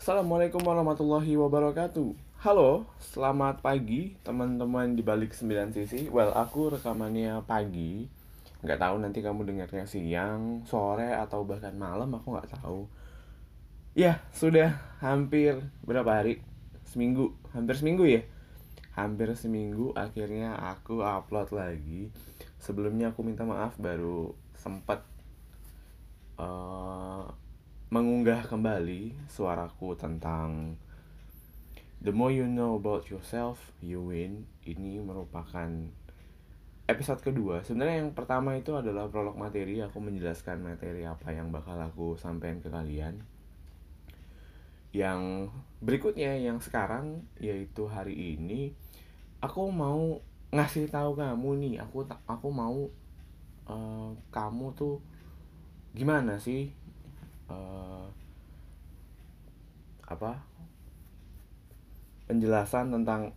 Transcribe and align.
Assalamualaikum 0.00 0.64
warahmatullahi 0.64 1.36
wabarakatuh. 1.36 2.16
Halo, 2.40 2.88
selamat 2.96 3.60
pagi 3.60 4.16
teman-teman 4.24 4.96
di 4.96 5.04
balik 5.04 5.36
9 5.36 5.76
sisi. 5.76 6.08
Well, 6.08 6.32
aku 6.32 6.72
rekamannya 6.72 7.44
pagi. 7.44 8.08
Nggak 8.64 8.80
tahu 8.80 8.96
nanti 8.96 9.20
kamu 9.20 9.44
dengarnya 9.44 9.84
siang, 9.84 10.64
sore, 10.64 11.12
atau 11.12 11.44
bahkan 11.44 11.76
malam 11.76 12.16
Aku 12.16 12.32
nggak 12.32 12.48
tahu. 12.64 12.88
Ya, 13.92 14.24
sudah 14.32 14.80
hampir 15.04 15.60
berapa 15.84 16.08
hari? 16.08 16.40
Seminggu, 16.88 17.36
hampir 17.52 17.76
seminggu 17.76 18.08
ya? 18.08 18.24
Hampir 18.96 19.36
seminggu 19.36 19.92
akhirnya 19.92 20.56
aku 20.56 21.04
upload 21.04 21.52
lagi. 21.52 22.08
Sebelumnya 22.56 23.12
aku 23.12 23.20
minta 23.20 23.44
maaf 23.44 23.76
baru 23.76 24.32
sempat 24.56 25.17
uh, 26.38 27.26
mengunggah 27.90 28.46
kembali 28.46 29.28
suaraku 29.28 29.98
tentang 29.98 30.78
The 31.98 32.14
More 32.14 32.30
You 32.30 32.46
Know 32.46 32.78
About 32.78 33.10
Yourself, 33.10 33.58
You 33.82 34.06
Win. 34.06 34.46
Ini 34.62 35.02
merupakan 35.02 35.66
episode 36.86 37.20
kedua. 37.20 37.66
Sebenarnya 37.66 38.06
yang 38.06 38.14
pertama 38.14 38.54
itu 38.54 38.78
adalah 38.78 39.10
prolog 39.10 39.34
materi. 39.34 39.82
Aku 39.82 39.98
menjelaskan 39.98 40.62
materi 40.62 41.02
apa 41.02 41.34
yang 41.34 41.50
bakal 41.50 41.74
aku 41.74 42.14
sampaikan 42.14 42.62
ke 42.62 42.70
kalian. 42.70 43.18
Yang 44.94 45.52
berikutnya, 45.82 46.38
yang 46.38 46.62
sekarang, 46.62 47.26
yaitu 47.42 47.90
hari 47.90 48.38
ini, 48.38 48.72
aku 49.42 49.68
mau 49.68 50.22
ngasih 50.54 50.86
tahu 50.88 51.18
kamu 51.18 51.50
nih. 51.66 51.74
Aku 51.82 52.06
aku 52.30 52.48
mau 52.48 52.88
uh, 53.66 54.10
kamu 54.30 54.66
tuh 54.78 55.02
gimana 55.96 56.36
sih 56.40 56.68
uh, 57.48 58.06
apa 60.08 60.40
penjelasan 62.28 62.92
tentang 62.92 63.32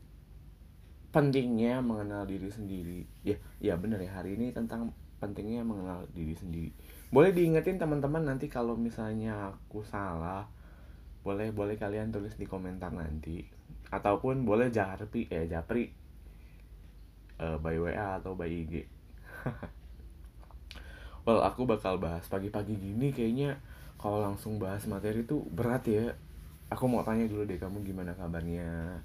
pentingnya 1.12 1.84
mengenal 1.84 2.24
diri 2.28 2.48
sendiri? 2.48 3.04
Ya 3.24 3.36
ya 3.60 3.76
bener 3.76 4.00
ya 4.04 4.12
hari 4.20 4.40
ini 4.40 4.56
tentang 4.56 4.96
pentingnya 5.20 5.64
mengenal 5.64 6.08
diri 6.16 6.36
sendiri. 6.36 6.72
Boleh 7.12 7.36
diingetin 7.36 7.80
teman-teman 7.80 8.24
nanti 8.24 8.48
kalau 8.48 8.80
misalnya 8.80 9.52
aku 9.56 9.84
salah 9.84 10.48
boleh 11.22 11.54
boleh 11.54 11.78
kalian 11.78 12.10
tulis 12.10 12.36
di 12.40 12.48
komentar 12.48 12.92
nanti. 12.92 13.44
Ataupun 13.92 14.48
boleh 14.48 14.72
japri 14.72 15.28
eh 15.28 15.48
japri 15.52 15.92
uh, 17.42 17.58
by 17.60 17.76
wa 17.76 17.92
atau 18.22 18.38
by 18.38 18.48
ig 18.48 18.88
well 21.28 21.42
aku 21.46 21.70
bakal 21.70 22.02
bahas 22.02 22.26
pagi-pagi 22.28 22.78
gini 22.78 23.14
kayaknya 23.14 23.60
kalau 24.02 24.18
langsung 24.18 24.58
bahas 24.58 24.86
materi 24.90 25.22
tuh 25.26 25.46
berat 25.54 25.86
ya. 25.86 26.10
Aku 26.72 26.88
mau 26.88 27.04
tanya 27.04 27.28
dulu 27.28 27.44
deh 27.44 27.60
kamu 27.60 27.84
gimana 27.84 28.16
kabarnya? 28.16 28.98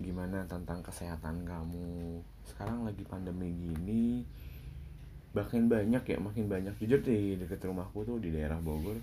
Gimana 0.00 0.48
tentang 0.48 0.80
kesehatan 0.80 1.44
kamu? 1.44 2.18
Sekarang 2.48 2.82
lagi 2.88 3.04
pandemi 3.04 3.52
gini 3.52 4.24
makin 5.36 5.68
banyak 5.68 6.02
ya 6.02 6.18
makin 6.18 6.48
banyak. 6.48 6.74
Jujur 6.82 7.04
di 7.04 7.36
deket 7.38 7.62
rumahku 7.62 8.02
tuh 8.02 8.18
di 8.18 8.32
daerah 8.34 8.58
Bogor 8.58 8.96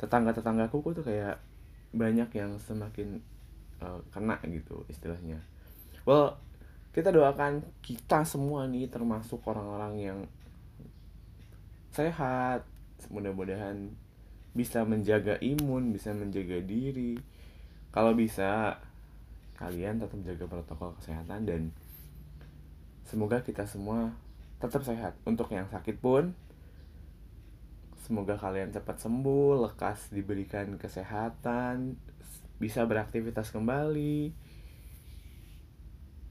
tetangga 0.00 0.32
tetanggaku 0.32 0.96
tuh 0.96 1.04
kayak 1.04 1.36
banyak 1.92 2.32
yang 2.32 2.56
semakin 2.56 3.20
uh, 3.84 4.00
kena 4.12 4.40
gitu 4.48 4.84
istilahnya. 4.88 5.40
Well 6.08 6.40
kita 6.90 7.14
doakan 7.14 7.62
kita 7.84 8.26
semua 8.26 8.66
nih 8.66 8.90
termasuk 8.90 9.44
orang-orang 9.46 9.94
yang 10.00 10.18
sehat 11.90 12.66
mudah-mudahan 13.08 13.90
bisa 14.52 14.82
menjaga 14.82 15.38
imun, 15.38 15.94
bisa 15.94 16.10
menjaga 16.12 16.58
diri. 16.62 17.18
Kalau 17.90 18.14
bisa, 18.14 18.78
kalian 19.58 20.02
tetap 20.02 20.20
jaga 20.22 20.44
protokol 20.46 20.94
kesehatan 20.98 21.46
dan 21.46 21.62
semoga 23.06 23.42
kita 23.42 23.66
semua 23.66 24.14
tetap 24.62 24.82
sehat. 24.82 25.18
Untuk 25.26 25.50
yang 25.50 25.66
sakit 25.70 25.98
pun, 25.98 26.34
semoga 28.06 28.38
kalian 28.38 28.74
cepat 28.74 29.02
sembuh, 29.02 29.70
lekas 29.70 30.10
diberikan 30.10 30.78
kesehatan, 30.78 31.98
bisa 32.58 32.84
beraktivitas 32.86 33.50
kembali, 33.54 34.34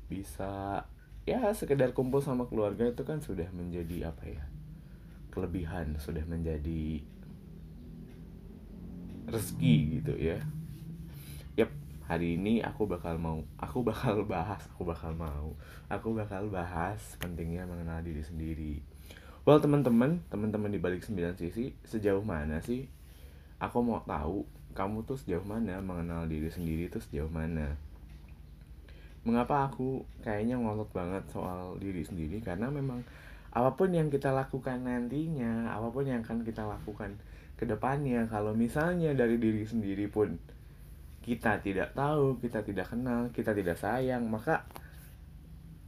bisa 0.08 0.84
ya 1.28 1.54
sekedar 1.54 1.94
kumpul 1.94 2.24
sama 2.24 2.50
keluarga 2.50 2.90
itu 2.90 3.06
kan 3.06 3.22
sudah 3.22 3.46
menjadi 3.54 4.10
apa 4.10 4.26
ya 4.26 4.44
kelebihan 5.40 5.96
sudah 5.96 6.28
menjadi 6.28 7.00
rezeki 9.32 10.04
gitu 10.04 10.14
ya. 10.20 10.44
Yep 11.56 11.72
hari 12.12 12.36
ini 12.36 12.60
aku 12.60 12.84
bakal 12.84 13.16
mau 13.16 13.40
aku 13.56 13.80
bakal 13.88 14.28
bahas 14.28 14.60
aku 14.76 14.84
bakal 14.84 15.16
mau 15.16 15.56
aku 15.88 16.12
bakal 16.12 16.52
bahas 16.52 17.00
pentingnya 17.24 17.64
mengenal 17.64 18.04
diri 18.04 18.20
sendiri. 18.20 18.84
Well 19.48 19.64
teman-teman 19.64 20.20
teman-teman 20.28 20.76
di 20.76 20.84
balik 20.84 21.08
9 21.08 21.16
sisi 21.40 21.72
sejauh 21.88 22.22
mana 22.28 22.60
sih? 22.60 22.92
Aku 23.64 23.80
mau 23.80 24.04
tahu 24.04 24.44
kamu 24.76 25.08
tuh 25.08 25.16
sejauh 25.16 25.48
mana 25.48 25.80
mengenal 25.80 26.28
diri 26.28 26.52
sendiri 26.52 26.92
tuh 26.92 27.00
sejauh 27.00 27.32
mana? 27.32 27.80
Mengapa 29.24 29.72
aku 29.72 30.04
kayaknya 30.20 30.60
ngolot 30.60 30.92
banget 30.92 31.24
soal 31.32 31.80
diri 31.80 32.04
sendiri? 32.04 32.44
Karena 32.44 32.68
memang 32.68 33.04
apa 33.50 33.74
pun 33.74 33.90
yang 33.90 34.14
kita 34.14 34.30
lakukan 34.30 34.86
nantinya 34.86 35.74
apa 35.74 35.90
pun 35.90 36.06
yang 36.06 36.22
akan 36.22 36.46
kita 36.46 36.66
lakukan 36.66 37.18
ke 37.58 37.66
depannya 37.66 38.30
kalau 38.30 38.54
misalnya 38.54 39.12
dari 39.18 39.42
diri 39.42 39.66
sendiri 39.66 40.06
pun 40.08 40.38
kita 41.26 41.60
tidak 41.60 41.98
tahu 41.98 42.38
kita 42.38 42.62
tidak 42.62 42.88
kenal 42.88 43.28
kita 43.34 43.52
tidak 43.52 43.76
sayang 43.76 44.30
maka 44.30 44.64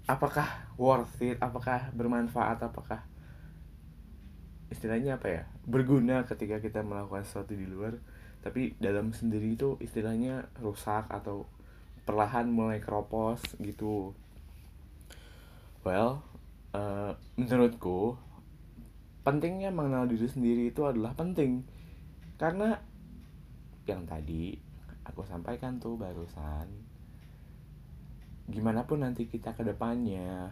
apakah 0.09 0.67
worth 0.75 1.21
it 1.21 1.37
apakah 1.37 1.93
bermanfaat 1.93 2.59
apakah 2.65 3.05
istilahnya 4.73 5.21
apa 5.21 5.27
ya 5.29 5.43
berguna 5.69 6.25
ketika 6.25 6.57
kita 6.57 6.81
melakukan 6.81 7.23
sesuatu 7.23 7.53
di 7.53 7.69
luar 7.69 7.95
tapi 8.41 8.73
dalam 8.81 9.13
sendiri 9.13 9.53
itu 9.53 9.77
istilahnya 9.77 10.49
rusak 10.57 11.05
atau 11.13 11.45
perlahan 12.09 12.49
mulai 12.49 12.81
keropos 12.81 13.37
gitu. 13.61 14.17
Well 15.85 16.25
uh, 16.75 17.11
menurutku 17.37 18.15
pentingnya 19.21 19.69
mengenal 19.69 20.09
diri 20.09 20.27
sendiri 20.27 20.63
itu 20.73 20.81
adalah 20.83 21.13
penting. 21.13 21.63
Karena 22.35 22.77
yang 23.85 24.05
tadi 24.05 24.57
aku 25.05 25.25
sampaikan 25.25 25.81
tuh 25.81 25.97
barusan 25.97 26.69
gimana 28.51 28.85
pun 28.85 29.01
nanti 29.01 29.25
kita 29.25 29.55
ke 29.55 29.63
depannya 29.63 30.51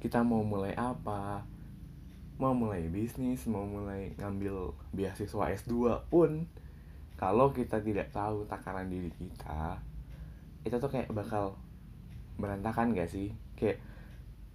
kita 0.00 0.24
mau 0.24 0.40
mulai 0.40 0.72
apa 0.72 1.44
mau 2.40 2.56
mulai 2.56 2.88
bisnis 2.88 3.44
mau 3.44 3.68
mulai 3.68 4.16
ngambil 4.16 4.72
beasiswa 4.96 5.52
S2 5.52 6.08
pun 6.08 6.48
kalau 7.20 7.52
kita 7.52 7.84
tidak 7.84 8.08
tahu 8.10 8.48
takaran 8.48 8.88
diri 8.88 9.12
kita 9.12 9.78
itu 10.64 10.76
tuh 10.76 10.90
kayak 10.92 11.08
bakal 11.12 11.56
berantakan 12.36 12.92
gak 12.96 13.08
sih? 13.08 13.32
Kayak 13.56 13.80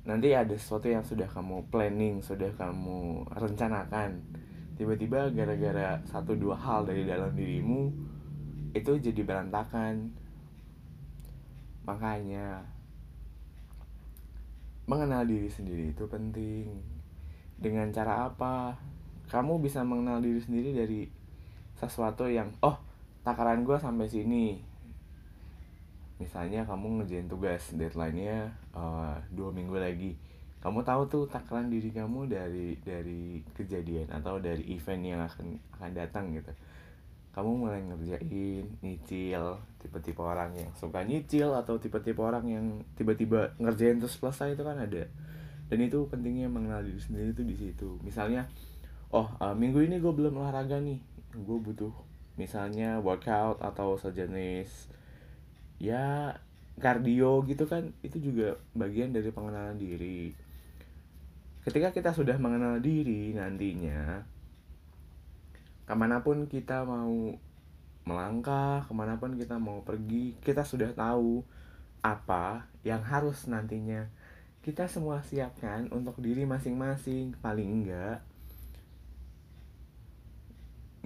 nanti 0.05 0.37
ada 0.37 0.53
sesuatu 0.53 0.85
yang 0.85 1.01
sudah 1.01 1.25
kamu 1.25 1.65
planning 1.73 2.21
sudah 2.21 2.53
kamu 2.53 3.25
rencanakan. 3.33 4.21
Tiba-tiba 4.77 5.33
gara-gara 5.33 5.97
satu 6.05 6.37
dua 6.37 6.53
hal 6.55 6.85
dari 6.85 7.09
dalam 7.09 7.33
dirimu 7.33 7.89
itu 8.77 8.91
jadi 9.01 9.21
berantakan. 9.25 10.13
Makanya 11.89 12.61
mengenal 14.85 15.25
diri 15.25 15.49
sendiri 15.49 15.89
itu 15.89 16.05
penting. 16.05 16.69
Dengan 17.57 17.89
cara 17.89 18.29
apa? 18.29 18.77
Kamu 19.25 19.57
bisa 19.57 19.81
mengenal 19.81 20.21
diri 20.21 20.37
sendiri 20.37 20.69
dari 20.75 21.01
sesuatu 21.81 22.29
yang 22.29 22.53
oh 22.61 22.77
takaran 23.25 23.65
gue 23.65 23.75
sampai 23.81 24.05
sini 24.05 24.74
misalnya 26.15 26.63
kamu 26.63 27.03
ngerjain 27.03 27.27
tugas 27.27 27.75
deadline-nya 27.75 28.47
uh, 28.71 29.19
dua 29.35 29.51
minggu 29.51 29.75
lagi. 29.75 30.15
Kamu 30.63 30.81
tahu 30.81 31.05
tuh 31.05 31.23
takaran 31.29 31.69
diri 31.69 31.93
kamu 31.93 32.25
dari 32.25 32.73
dari 32.81 33.43
kejadian 33.53 34.09
atau 34.09 34.41
dari 34.41 34.65
event 34.73 35.03
yang 35.05 35.21
akan 35.21 35.61
akan 35.77 35.91
datang 35.93 36.33
gitu. 36.33 36.49
Kamu 37.35 37.67
mulai 37.67 37.83
ngerjain 37.83 38.63
nyicil 38.79 39.59
tipe-tipe 39.77 40.23
orang 40.23 40.55
yang 40.55 40.71
suka 40.73 41.03
nyicil 41.03 41.51
atau 41.51 41.75
tipe-tipe 41.75 42.17
orang 42.17 42.47
yang 42.47 42.65
tiba-tiba 42.95 43.53
ngerjain 43.59 43.99
terus 43.99 44.17
selesai 44.17 44.55
itu 44.55 44.63
kan 44.63 44.79
ada. 44.79 45.03
Dan 45.67 45.79
itu 45.83 46.07
pentingnya 46.07 46.47
mengenal 46.47 46.81
diri 46.81 46.97
sendiri 46.97 47.35
itu 47.35 47.43
di 47.43 47.55
situ. 47.59 47.89
Misalnya 48.01 48.47
oh 49.11 49.27
uh, 49.37 49.53
minggu 49.53 49.83
ini 49.83 49.99
gue 50.01 50.13
belum 50.15 50.39
olahraga 50.39 50.79
nih. 50.79 50.97
Gue 51.35 51.59
butuh 51.59 51.91
misalnya 52.39 53.03
workout 53.03 53.59
atau 53.61 53.99
sejenis 53.99 54.95
ya 55.79 56.35
kardio 56.79 57.43
gitu 57.47 57.67
kan 57.67 57.95
itu 58.03 58.19
juga 58.19 58.59
bagian 58.75 59.15
dari 59.15 59.31
pengenalan 59.31 59.79
diri. 59.79 60.35
Ketika 61.63 61.89
kita 61.95 62.11
sudah 62.13 62.37
mengenal 62.37 62.77
diri 62.83 63.33
nantinya 63.33 64.21
ke 65.85 65.93
mana 65.93 66.21
pun 66.25 66.49
kita 66.49 66.85
mau 66.85 67.37
melangkah 68.05 68.85
ke 68.85 68.93
mana 68.93 69.17
pun 69.17 69.33
kita 69.37 69.57
mau 69.57 69.81
pergi 69.81 70.37
kita 70.41 70.61
sudah 70.61 70.93
tahu 70.93 71.41
apa 72.05 72.69
yang 72.85 73.01
harus 73.01 73.49
nantinya. 73.49 74.05
Kita 74.61 74.89
semua 74.89 75.21
siapkan 75.21 75.89
untuk 75.93 76.17
diri 76.21 76.41
masing-masing 76.45 77.37
paling 77.37 77.69
enggak 77.81 78.25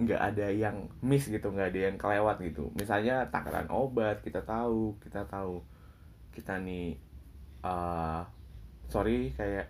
nggak 0.00 0.20
ada 0.20 0.48
yang 0.48 0.88
miss 1.04 1.28
gitu 1.28 1.52
nggak 1.52 1.76
ada 1.76 1.80
yang 1.92 1.96
kelewat 2.00 2.40
gitu. 2.40 2.72
Misalnya 2.74 3.28
takaran 3.28 3.68
obat 3.68 4.24
kita 4.24 4.40
tahu 4.42 4.96
kita 5.04 5.28
tahu. 5.28 5.60
Kita 6.32 6.56
nih 6.56 6.96
uh, 7.66 8.24
sorry 8.88 9.34
kayak 9.36 9.68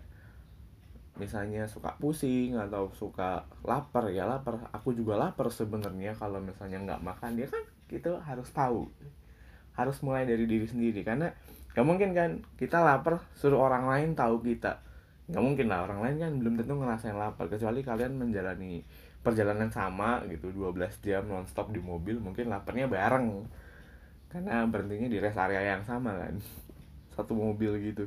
misalnya 1.19 1.67
suka 1.67 1.99
pusing 1.99 2.55
atau 2.55 2.89
suka 2.95 3.43
lapar 3.67 4.07
ya 4.09 4.23
lapar. 4.23 4.71
Aku 4.71 4.95
juga 4.95 5.19
lapar 5.19 5.51
sebenarnya 5.51 6.15
kalau 6.15 6.39
misalnya 6.39 6.79
nggak 6.79 7.03
makan. 7.03 7.35
Dia 7.35 7.51
kan 7.51 7.63
kita 7.91 8.23
harus 8.23 8.47
tahu. 8.55 8.87
Harus 9.75 9.99
mulai 10.03 10.23
dari 10.23 10.47
diri 10.47 10.67
sendiri. 10.67 11.03
Karena 11.03 11.31
Gak 11.71 11.87
mungkin 11.87 12.11
kan 12.11 12.43
kita 12.59 12.83
lapar 12.83 13.23
suruh 13.31 13.63
orang 13.63 13.87
lain 13.87 14.11
tahu 14.11 14.43
kita. 14.43 14.83
Gak 15.31 15.43
mungkin 15.43 15.71
lah 15.71 15.87
orang 15.87 16.03
lain 16.03 16.15
kan 16.19 16.31
belum 16.43 16.53
tentu 16.59 16.75
ngerasain 16.75 17.15
lapar. 17.15 17.47
Kecuali 17.47 17.79
kalian 17.79 18.19
menjalani 18.19 18.83
perjalanan 19.21 19.69
sama 19.69 20.25
gitu 20.25 20.49
12 20.49 21.05
jam 21.05 21.23
nonstop 21.29 21.69
di 21.69 21.81
mobil 21.81 22.17
mungkin 22.17 22.49
laparnya 22.49 22.89
bareng. 22.89 23.45
Karena 24.31 24.65
berhentinya 24.65 25.11
di 25.11 25.17
rest 25.21 25.37
area 25.37 25.77
yang 25.77 25.83
sama 25.85 26.17
kan. 26.17 26.35
Satu 27.15 27.37
mobil 27.37 27.77
gitu. 27.81 28.05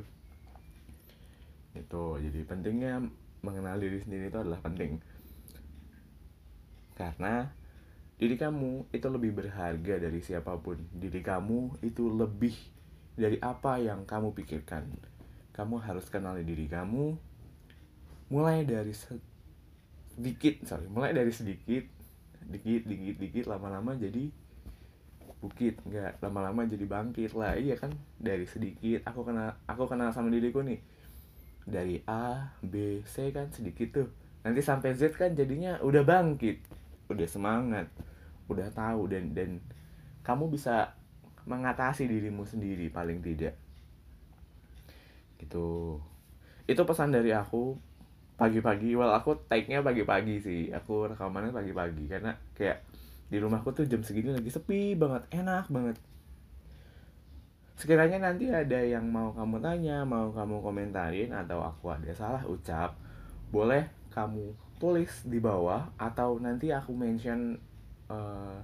Itu 1.75 2.19
jadi 2.19 2.43
pentingnya 2.43 3.03
mengenal 3.43 3.79
diri 3.79 3.99
sendiri 4.03 4.27
itu 4.27 4.39
adalah 4.39 4.59
penting. 4.59 4.99
Karena 6.95 7.51
diri 8.15 8.35
kamu 8.39 8.91
itu 8.95 9.07
lebih 9.11 9.31
berharga 9.35 9.95
dari 9.99 10.19
siapa 10.19 10.55
pun. 10.59 10.79
Diri 10.91 11.19
kamu 11.23 11.83
itu 11.83 12.07
lebih 12.11 12.55
dari 13.15 13.39
apa 13.39 13.79
yang 13.79 14.03
kamu 14.03 14.35
pikirkan. 14.35 14.87
Kamu 15.55 15.79
harus 15.79 16.11
kenali 16.11 16.43
diri 16.43 16.67
kamu 16.67 17.35
mulai 18.25 18.65
dari 18.65 18.91
sedikit, 20.15 20.63
sorry, 20.63 20.87
mulai 20.87 21.11
dari 21.11 21.31
sedikit, 21.31 21.83
dikit, 22.47 22.87
dikit, 22.87 23.15
dikit, 23.19 23.45
lama-lama 23.51 23.93
jadi 23.99 24.31
bukit, 25.43 25.77
enggak 25.85 26.17
lama-lama 26.23 26.65
jadi 26.65 26.85
bangkit. 26.89 27.37
Lah, 27.37 27.53
iya 27.53 27.77
kan? 27.77 27.93
Dari 28.17 28.49
sedikit. 28.49 29.05
Aku 29.05 29.21
kenal, 29.21 29.53
aku 29.69 29.85
kenal 29.85 30.09
sama 30.15 30.33
diriku 30.33 30.65
nih. 30.65 30.81
Dari 31.65 32.01
A, 32.09 32.55
B, 32.65 33.05
C 33.05 33.29
kan 33.29 33.51
sedikit 33.53 34.01
tuh. 34.01 34.09
Nanti 34.41 34.61
sampai 34.61 34.93
Z 34.97 35.13
kan 35.17 35.33
jadinya 35.33 35.81
udah 35.81 36.05
bangkit, 36.05 36.61
udah 37.09 37.27
semangat, 37.29 37.89
udah 38.49 38.69
tahu. 38.73 39.09
Dan 39.09 39.33
dan 39.37 39.61
kamu 40.25 40.49
bisa 40.49 40.97
mengatasi 41.45 42.09
dirimu 42.09 42.45
sendiri 42.45 42.89
paling 42.89 43.21
tidak. 43.21 43.57
Gitu. 45.37 46.01
Itu 46.65 46.81
pesan 46.89 47.13
dari 47.13 47.29
aku 47.33 47.77
pagi-pagi 48.35 48.95
well 48.99 49.15
aku 49.15 49.35
take-nya 49.47 49.79
pagi-pagi 49.81 50.35
sih. 50.39 50.61
Aku 50.71 51.07
rekamannya 51.07 51.55
pagi-pagi 51.55 52.05
karena 52.07 52.35
kayak 52.55 52.83
di 53.25 53.41
rumahku 53.41 53.73
tuh 53.73 53.89
jam 53.89 54.05
segini 54.05 54.35
lagi 54.35 54.51
sepi 54.51 54.93
banget 54.93 55.25
enak 55.33 55.67
banget. 55.71 55.97
Sekiranya 57.75 58.31
nanti 58.31 58.47
ada 58.47 58.79
yang 58.79 59.11
mau 59.11 59.35
kamu 59.35 59.59
tanya 59.59 60.07
mau 60.07 60.31
kamu 60.31 60.63
komentarin 60.63 61.31
atau 61.35 61.59
aku 61.59 61.91
ada 61.91 62.11
salah 62.15 62.43
ucap 62.47 62.95
boleh 63.51 63.87
kamu 64.15 64.55
tulis 64.79 65.11
di 65.27 65.39
bawah 65.43 65.91
atau 65.99 66.39
nanti 66.39 66.71
aku 66.71 66.95
mention 66.95 67.59
uh, 68.07 68.59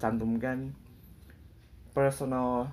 cantumkan 0.00 0.72
personal 1.92 2.68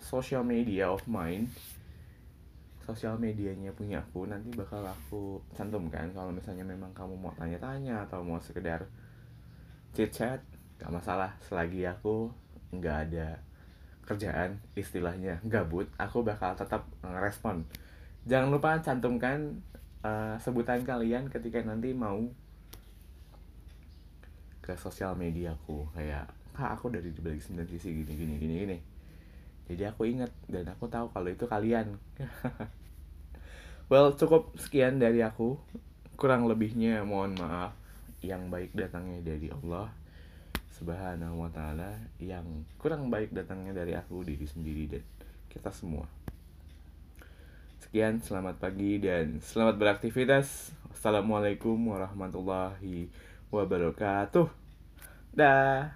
social 0.00 0.44
media 0.44 0.88
of 0.88 1.04
mine 1.04 1.50
sosial 2.88 3.20
medianya 3.20 3.68
punya 3.76 4.00
aku 4.00 4.24
nanti 4.24 4.48
bakal 4.56 4.80
aku 4.80 5.36
cantumkan 5.52 6.08
kalau 6.16 6.32
misalnya 6.32 6.64
memang 6.64 6.88
kamu 6.96 7.20
mau 7.20 7.28
tanya-tanya 7.36 8.08
atau 8.08 8.24
mau 8.24 8.40
sekedar 8.40 8.80
chit 9.92 10.08
chat 10.08 10.40
gak 10.80 10.88
masalah. 10.88 11.36
Selagi 11.44 11.84
aku 11.84 12.32
nggak 12.72 12.96
ada 13.12 13.36
kerjaan 14.08 14.56
istilahnya 14.72 15.36
gabut 15.44 15.84
aku 16.00 16.24
bakal 16.24 16.56
tetap 16.56 16.88
ngerespon. 17.04 17.68
Jangan 18.24 18.48
lupa 18.48 18.80
cantumkan 18.80 19.60
uh, 20.00 20.40
sebutan 20.40 20.80
kalian 20.80 21.28
ketika 21.28 21.60
nanti 21.60 21.92
mau 21.92 22.24
ke 24.64 24.72
sosial 24.80 25.12
mediaku 25.12 25.84
kayak 25.92 26.24
kak 26.56 26.72
aku 26.72 26.88
dari 26.88 27.12
dibalik 27.12 27.40
sembilan 27.44 27.68
sisi 27.68 27.88
gini 27.92 28.12
gini 28.16 28.34
gini 28.40 28.54
gini 28.64 28.78
jadi 29.68 29.92
aku 29.92 30.08
ingat 30.08 30.32
dan 30.48 30.64
aku 30.72 30.88
tahu 30.88 31.12
kalau 31.12 31.28
itu 31.28 31.44
kalian. 31.44 32.00
Well 33.92 34.16
cukup 34.16 34.56
sekian 34.56 34.96
dari 34.96 35.20
aku. 35.20 35.60
Kurang 36.16 36.48
lebihnya 36.48 37.04
mohon 37.04 37.36
maaf. 37.36 37.76
Yang 38.24 38.42
baik 38.48 38.70
datangnya 38.72 39.20
dari 39.20 39.52
Allah 39.52 39.92
subhanahu 40.72 41.44
wa 41.44 41.50
ta'ala. 41.52 42.00
Yang 42.16 42.64
kurang 42.80 43.12
baik 43.12 43.36
datangnya 43.36 43.76
dari 43.76 43.92
aku 43.92 44.24
diri 44.24 44.48
sendiri 44.48 44.88
dan 44.88 45.04
kita 45.52 45.68
semua. 45.68 46.08
Sekian 47.84 48.24
selamat 48.24 48.56
pagi 48.60 49.00
dan 49.00 49.44
selamat 49.44 49.76
beraktivitas. 49.76 50.72
Assalamualaikum 50.96 51.76
warahmatullahi 51.76 53.12
wabarakatuh. 53.52 54.48
Dah 55.36 55.92